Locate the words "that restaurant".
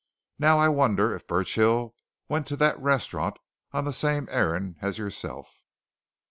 2.55-3.37